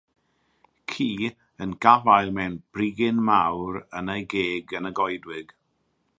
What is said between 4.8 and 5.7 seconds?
yn y goedwig.